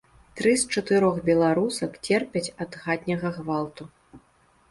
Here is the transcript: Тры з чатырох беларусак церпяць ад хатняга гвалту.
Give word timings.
Тры 0.37 0.51
з 0.61 0.75
чатырох 0.75 1.17
беларусак 1.27 1.91
церпяць 2.09 2.53
ад 2.65 2.71
хатняга 2.85 3.33
гвалту. 3.37 3.83